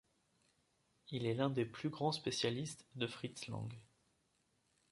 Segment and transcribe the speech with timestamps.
[1.11, 3.71] Il est l'un des plus grands spécialistes de Fritz Lang.